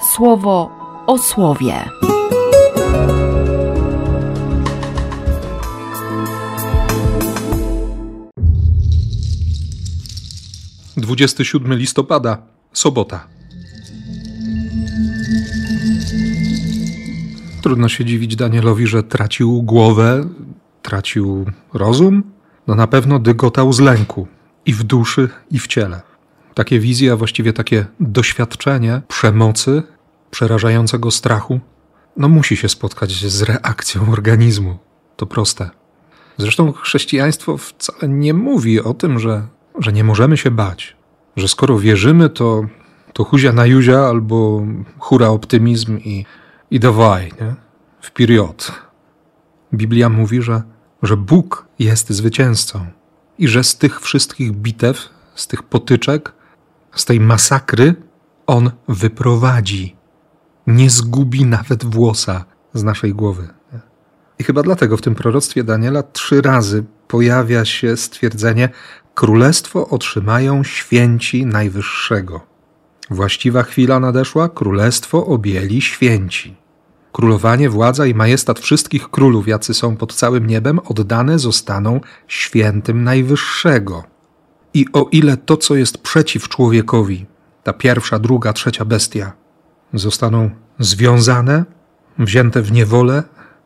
słowo 0.00 0.70
o 1.06 1.18
słowie. 1.18 1.74
Dwudziesty 10.96 11.44
siódmy 11.44 11.76
listopada, 11.76 12.38
sobota. 12.72 13.26
Trudno 17.62 17.88
się 17.88 18.04
dziwić 18.04 18.36
Danielowi, 18.36 18.86
że 18.86 19.02
tracił 19.02 19.62
głowę, 19.62 20.28
tracił 20.82 21.46
rozum. 21.74 22.22
No 22.66 22.74
na 22.74 22.86
pewno 22.86 23.18
dygotał 23.18 23.72
z 23.72 23.80
lęku 23.80 24.26
i 24.66 24.72
w 24.72 24.82
duszy, 24.82 25.28
i 25.50 25.58
w 25.58 25.66
ciele. 25.66 26.09
Takie 26.54 26.80
wizje, 26.80 27.12
a 27.12 27.16
właściwie 27.16 27.52
takie 27.52 27.86
doświadczenie 28.00 29.02
przemocy, 29.08 29.82
przerażającego 30.30 31.10
strachu, 31.10 31.60
no 32.16 32.28
musi 32.28 32.56
się 32.56 32.68
spotkać 32.68 33.12
z 33.12 33.42
reakcją 33.42 34.12
organizmu. 34.12 34.78
To 35.16 35.26
proste. 35.26 35.70
Zresztą 36.36 36.72
chrześcijaństwo 36.72 37.56
wcale 37.56 38.08
nie 38.08 38.34
mówi 38.34 38.80
o 38.80 38.94
tym, 38.94 39.18
że, 39.18 39.46
że 39.78 39.92
nie 39.92 40.04
możemy 40.04 40.36
się 40.36 40.50
bać, 40.50 40.96
że 41.36 41.48
skoro 41.48 41.78
wierzymy, 41.78 42.30
to, 42.30 42.62
to 43.12 43.24
huzia 43.24 43.52
na 43.52 43.66
juzia 43.66 43.98
albo 43.98 44.66
hura 44.98 45.28
optymizm 45.28 45.98
i, 45.98 46.24
i 46.70 46.80
dawaj, 46.80 47.32
nie? 47.40 47.54
w 48.00 48.10
period. 48.10 48.72
Biblia 49.74 50.08
mówi, 50.08 50.42
że, 50.42 50.62
że 51.02 51.16
Bóg 51.16 51.66
jest 51.78 52.10
zwycięzcą 52.10 52.86
i 53.38 53.48
że 53.48 53.64
z 53.64 53.76
tych 53.76 54.00
wszystkich 54.00 54.52
bitew, 54.52 55.08
z 55.34 55.46
tych 55.46 55.62
potyczek, 55.62 56.32
z 56.94 57.04
tej 57.04 57.20
masakry 57.20 57.94
On 58.46 58.70
wyprowadzi. 58.88 59.96
Nie 60.66 60.90
zgubi 60.90 61.46
nawet 61.46 61.84
włosa 61.84 62.44
z 62.74 62.82
naszej 62.82 63.14
głowy. 63.14 63.48
I 64.38 64.44
chyba 64.44 64.62
dlatego 64.62 64.96
w 64.96 65.02
tym 65.02 65.14
proroctwie 65.14 65.64
Daniela 65.64 66.02
trzy 66.02 66.42
razy 66.42 66.84
pojawia 67.08 67.64
się 67.64 67.96
stwierdzenie: 67.96 68.68
Królestwo 69.14 69.88
otrzymają 69.88 70.64
święci 70.64 71.46
Najwyższego. 71.46 72.40
Właściwa 73.10 73.62
chwila 73.62 74.00
nadeszła, 74.00 74.48
królestwo 74.48 75.26
objęli 75.26 75.80
święci. 75.80 76.56
Królowanie, 77.12 77.70
władza 77.70 78.06
i 78.06 78.14
majestat 78.14 78.60
wszystkich 78.60 79.08
królów, 79.08 79.48
jacy 79.48 79.74
są 79.74 79.96
pod 79.96 80.14
całym 80.14 80.46
niebem, 80.46 80.78
oddane 80.78 81.38
zostaną 81.38 82.00
świętym 82.28 83.04
Najwyższego. 83.04 84.04
I 84.74 84.86
o 84.92 85.08
ile 85.12 85.36
to, 85.36 85.56
co 85.56 85.74
jest 85.74 85.98
przeciw 85.98 86.48
człowiekowi, 86.48 87.26
ta 87.64 87.72
pierwsza, 87.72 88.18
druga, 88.18 88.52
trzecia 88.52 88.84
bestia, 88.84 89.32
zostaną 89.94 90.50
związane, 90.78 91.64
wzięte 92.18 92.62
w 92.62 92.72
niewolę 92.72 93.22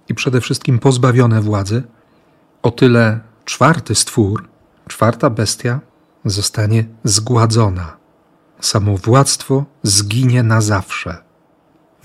i 0.09 0.15
przede 0.15 0.41
wszystkim 0.41 0.79
pozbawione 0.79 1.41
władzy, 1.41 1.83
o 2.63 2.71
tyle 2.71 3.21
czwarty 3.45 3.95
stwór, 3.95 4.49
czwarta 4.89 5.31
bestia 5.31 5.81
zostanie 6.25 6.85
zgładzona. 7.05 7.97
Samowładztwo 8.61 9.65
zginie 9.83 10.43
na 10.43 10.61
zawsze. 10.61 11.25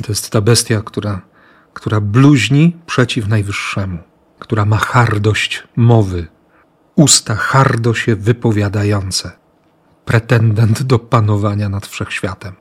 To 0.03 0.11
jest 0.11 0.29
ta 0.29 0.41
bestia, 0.41 0.81
która, 0.81 1.21
która 1.73 2.01
bluźni 2.01 2.77
przeciw 2.85 3.27
Najwyższemu, 3.27 3.97
która 4.39 4.65
ma 4.65 4.77
hardość 4.77 5.63
mowy, 5.75 6.27
usta 6.99 7.35
hardo 7.35 7.93
się 7.93 8.15
wypowiadające, 8.15 9.31
pretendent 10.05 10.83
do 10.83 10.99
panowania 10.99 11.69
nad 11.69 11.87
wszechświatem. 11.87 12.55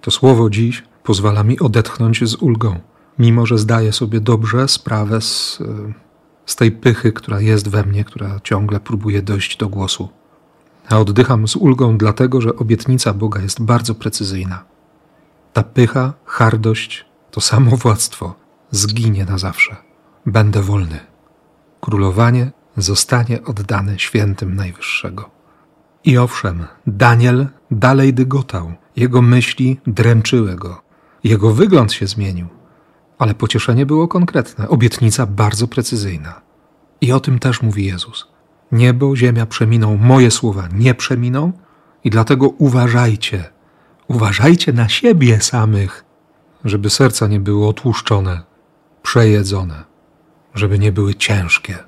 To 0.00 0.10
słowo 0.10 0.50
dziś 0.50 0.84
pozwala 1.02 1.44
mi 1.44 1.58
odetchnąć 1.58 2.28
z 2.28 2.34
ulgą, 2.34 2.80
mimo 3.18 3.46
że 3.46 3.58
zdaję 3.58 3.92
sobie 3.92 4.20
dobrze 4.20 4.68
sprawę 4.68 5.20
z, 5.20 5.58
z 6.46 6.56
tej 6.56 6.72
pychy, 6.72 7.12
która 7.12 7.40
jest 7.40 7.68
we 7.68 7.82
mnie, 7.82 8.04
która 8.04 8.40
ciągle 8.44 8.80
próbuje 8.80 9.22
dojść 9.22 9.56
do 9.56 9.68
głosu. 9.68 10.08
A 10.88 10.98
oddycham 10.98 11.48
z 11.48 11.56
ulgą, 11.56 11.98
dlatego 11.98 12.40
że 12.40 12.56
obietnica 12.56 13.14
Boga 13.14 13.40
jest 13.40 13.62
bardzo 13.62 13.94
precyzyjna. 13.94 14.64
Ta 15.52 15.62
pycha, 15.62 16.12
hardość, 16.24 17.04
to 17.30 17.40
samowładztwo 17.40 18.34
zginie 18.70 19.24
na 19.24 19.38
zawsze. 19.38 19.76
Będę 20.26 20.62
wolny. 20.62 21.00
Królowanie 21.80 22.50
zostanie 22.76 23.44
oddane 23.44 23.98
świętym 23.98 24.54
Najwyższego. 24.54 25.30
I 26.04 26.18
owszem, 26.18 26.66
Daniel 26.86 27.46
dalej 27.70 28.14
dygotał, 28.14 28.72
jego 28.96 29.22
myśli 29.22 29.80
dręczyły 29.86 30.54
go, 30.54 30.82
jego 31.24 31.54
wygląd 31.54 31.92
się 31.92 32.06
zmienił, 32.06 32.46
ale 33.18 33.34
pocieszenie 33.34 33.86
było 33.86 34.08
konkretne, 34.08 34.68
obietnica 34.68 35.26
bardzo 35.26 35.68
precyzyjna. 35.68 36.40
I 37.00 37.12
o 37.12 37.20
tym 37.20 37.38
też 37.38 37.62
mówi 37.62 37.84
Jezus. 37.84 38.28
Niebo, 38.72 39.16
ziemia 39.16 39.46
przeminą, 39.46 39.96
moje 39.96 40.30
słowa 40.30 40.68
nie 40.72 40.94
przeminą, 40.94 41.52
i 42.04 42.10
dlatego 42.10 42.48
uważajcie, 42.48 43.44
uważajcie 44.08 44.72
na 44.72 44.88
siebie 44.88 45.40
samych, 45.40 46.04
żeby 46.64 46.90
serca 46.90 47.26
nie 47.26 47.40
były 47.40 47.66
otłuszczone, 47.68 48.42
przejedzone, 49.02 49.84
żeby 50.54 50.78
nie 50.78 50.92
były 50.92 51.14
ciężkie 51.14 51.78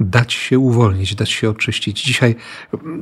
dać 0.00 0.32
się 0.32 0.58
uwolnić, 0.58 1.14
dać 1.14 1.30
się 1.30 1.50
oczyścić. 1.50 2.02
Dzisiaj, 2.02 2.36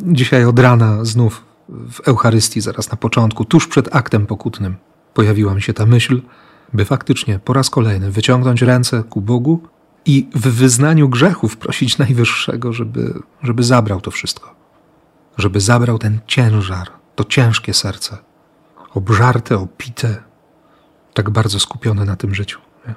dzisiaj 0.03 0.45
od 0.45 0.59
rana 0.59 1.05
znów 1.05 1.45
w 1.69 2.09
Eucharystii, 2.09 2.61
zaraz 2.61 2.91
na 2.91 2.97
początku, 2.97 3.45
tuż 3.45 3.67
przed 3.67 3.97
aktem 3.97 4.27
pokutnym, 4.27 4.77
pojawiła 5.15 5.55
mi 5.55 5.63
się 5.63 5.73
ta 5.73 5.87
myśl, 5.87 6.23
by 6.73 6.85
faktycznie 6.85 7.39
po 7.39 7.53
raz 7.53 7.71
kolejny 7.71 8.11
wyciągnąć 8.11 8.63
ręce 8.63 9.03
ku 9.03 9.21
Bogu 9.21 9.63
i 10.07 10.29
w 10.35 10.49
wyznaniu 10.49 11.09
grzechów 11.09 11.57
prosić 11.57 11.99
Najwyższego, 11.99 12.73
żeby, 12.73 13.23
żeby 13.43 13.63
zabrał 13.63 14.01
to 14.01 14.11
wszystko. 14.11 14.55
Żeby 15.37 15.61
zabrał 15.61 15.99
ten 15.99 16.19
ciężar, 16.27 16.89
to 17.15 17.25
ciężkie 17.25 17.75
serce, 17.75 18.19
obżarte, 18.95 19.57
opite, 19.57 20.23
tak 21.15 21.31
bardzo 21.31 21.61
skupione 21.61 22.05
na 22.05 22.17
tym 22.17 22.35
życiu. 22.35 22.61
Nie? 22.89 22.95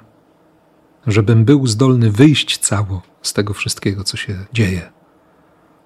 Żebym 1.06 1.44
był 1.44 1.66
zdolny 1.66 2.10
wyjść 2.10 2.58
cało 2.58 3.02
z 3.22 3.32
tego 3.32 3.54
wszystkiego, 3.54 4.04
co 4.04 4.16
się 4.16 4.38
dzieje. 4.52 4.92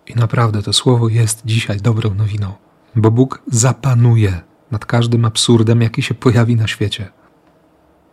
I 0.06 0.14
naprawdę 0.14 0.62
to 0.62 0.72
słowo 0.72 1.08
jest 1.08 1.42
dzisiaj 1.44 1.80
dobrą 1.80 2.14
nowiną, 2.14 2.52
bo 2.96 3.10
Bóg 3.10 3.42
zapanuje 3.46 4.40
nad 4.70 4.86
każdym 4.86 5.24
absurdem, 5.24 5.82
jaki 5.82 6.02
się 6.02 6.14
pojawi 6.14 6.56
na 6.56 6.66
świecie. 6.66 7.08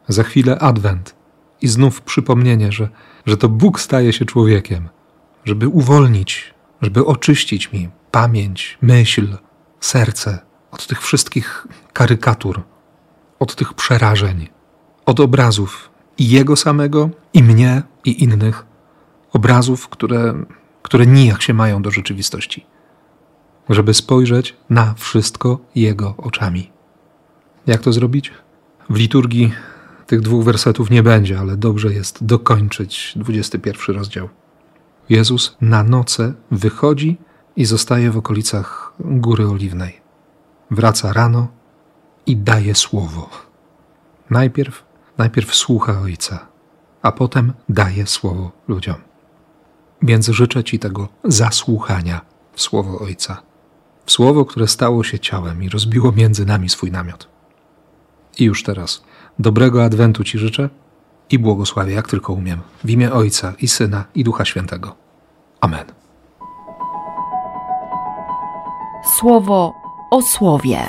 Za 0.07 0.23
chwilę 0.23 0.59
adwent 0.59 1.15
i 1.61 1.67
znów 1.67 2.01
przypomnienie, 2.01 2.71
że, 2.71 2.89
że 3.25 3.37
to 3.37 3.49
Bóg 3.49 3.79
staje 3.79 4.13
się 4.13 4.25
człowiekiem, 4.25 4.89
żeby 5.45 5.67
uwolnić, 5.67 6.53
żeby 6.81 7.05
oczyścić 7.05 7.71
mi 7.71 7.89
pamięć, 8.11 8.77
myśl, 8.81 9.37
serce 9.79 10.39
od 10.71 10.87
tych 10.87 11.01
wszystkich 11.01 11.67
karykatur, 11.93 12.63
od 13.39 13.55
tych 13.55 13.73
przerażeń, 13.73 14.49
od 15.05 15.19
obrazów 15.19 15.91
i 16.17 16.29
Jego 16.29 16.55
samego, 16.55 17.09
i 17.33 17.43
mnie, 17.43 17.83
i 18.05 18.23
innych 18.23 18.70
obrazów, 19.33 19.89
które, 19.89 20.45
które 20.81 21.07
nijak 21.07 21.41
się 21.41 21.53
mają 21.53 21.81
do 21.81 21.91
rzeczywistości, 21.91 22.65
żeby 23.69 23.93
spojrzeć 23.93 24.55
na 24.69 24.93
wszystko 24.97 25.59
Jego 25.75 26.15
oczami. 26.17 26.71
Jak 27.67 27.81
to 27.81 27.93
zrobić? 27.93 28.31
W 28.89 28.95
liturgii 28.95 29.53
tych 30.07 30.21
dwóch 30.21 30.43
wersetów 30.43 30.89
nie 30.89 31.03
będzie, 31.03 31.39
ale 31.39 31.57
dobrze 31.57 31.93
jest 31.93 32.25
dokończyć 32.25 33.13
21 33.15 33.95
rozdział. 33.95 34.29
Jezus 35.09 35.57
na 35.61 35.83
noce 35.83 36.33
wychodzi 36.51 37.17
i 37.55 37.65
zostaje 37.65 38.11
w 38.11 38.17
okolicach 38.17 38.93
Góry 38.99 39.47
Oliwnej. 39.47 40.01
Wraca 40.71 41.13
rano 41.13 41.47
i 42.25 42.37
daje 42.37 42.75
słowo. 42.75 43.29
Najpierw, 44.29 44.84
najpierw 45.17 45.55
słucha 45.55 46.01
Ojca, 46.01 46.47
a 47.01 47.11
potem 47.11 47.53
daje 47.69 48.07
słowo 48.07 48.51
ludziom. 48.67 49.10
Więc 50.01 50.27
życzę 50.27 50.63
Ci 50.63 50.79
tego 50.79 51.07
zasłuchania 51.23 52.21
w 52.53 52.61
słowo 52.61 52.99
Ojca, 52.99 53.41
w 54.05 54.11
słowo, 54.11 54.45
które 54.45 54.67
stało 54.67 55.03
się 55.03 55.19
ciałem 55.19 55.63
i 55.63 55.69
rozbiło 55.69 56.11
między 56.11 56.45
nami 56.45 56.69
swój 56.69 56.91
namiot. 56.91 57.27
I 58.39 58.43
już 58.43 58.63
teraz 58.63 59.03
dobrego 59.39 59.83
adwentu 59.83 60.23
Ci 60.23 60.39
życzę 60.39 60.69
i 61.29 61.39
błogosławię, 61.39 61.93
jak 61.93 62.07
tylko 62.07 62.33
umiem, 62.33 62.59
w 62.83 62.89
imię 62.89 63.11
Ojca 63.11 63.53
i 63.59 63.67
Syna 63.67 64.05
i 64.15 64.23
Ducha 64.23 64.45
Świętego. 64.45 64.95
Amen. 65.61 65.85
Słowo 69.19 69.73
o 70.11 70.21
słowie. 70.21 70.87